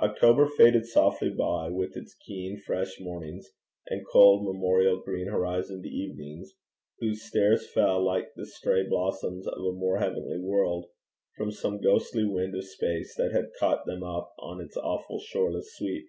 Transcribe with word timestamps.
October 0.00 0.46
faded 0.46 0.84
softly 0.84 1.30
by, 1.30 1.70
with 1.70 1.96
its 1.96 2.14
keen 2.26 2.58
fresh 2.58 3.00
mornings, 3.00 3.48
and 3.86 4.06
cold 4.06 4.44
memorial 4.44 5.00
green 5.00 5.28
horizoned 5.28 5.86
evenings, 5.86 6.52
whose 6.98 7.22
stars 7.22 7.72
fell 7.72 8.04
like 8.04 8.28
the 8.36 8.44
stray 8.44 8.86
blossoms 8.86 9.46
of 9.46 9.64
a 9.64 9.72
more 9.72 9.98
heavenly 9.98 10.38
world, 10.38 10.84
from 11.38 11.50
some 11.50 11.80
ghostly 11.80 12.26
wind 12.26 12.54
of 12.54 12.64
space 12.66 13.16
that 13.16 13.32
had 13.32 13.48
caught 13.58 13.86
them 13.86 14.02
up 14.02 14.34
on 14.38 14.60
its 14.60 14.76
awful 14.76 15.18
shoreless 15.18 15.74
sweep. 15.74 16.06